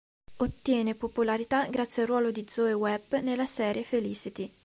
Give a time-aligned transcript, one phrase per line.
[0.37, 4.51] Ottiene popolarità grazie al ruolo di Zoe Webb nella serie "Felicity".